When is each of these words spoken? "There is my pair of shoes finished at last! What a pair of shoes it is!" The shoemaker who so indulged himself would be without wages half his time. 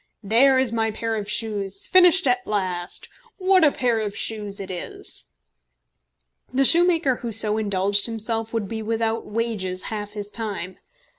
"There 0.23 0.57
is 0.57 0.73
my 0.73 0.89
pair 0.89 1.15
of 1.15 1.29
shoes 1.29 1.85
finished 1.85 2.25
at 2.25 2.47
last! 2.47 3.07
What 3.37 3.63
a 3.63 3.71
pair 3.71 3.99
of 3.99 4.17
shoes 4.17 4.59
it 4.59 4.71
is!" 4.71 5.27
The 6.51 6.65
shoemaker 6.65 7.17
who 7.17 7.31
so 7.31 7.59
indulged 7.59 8.07
himself 8.07 8.51
would 8.51 8.67
be 8.67 8.81
without 8.81 9.27
wages 9.27 9.83
half 9.93 10.13
his 10.13 10.31
time. 10.31 10.77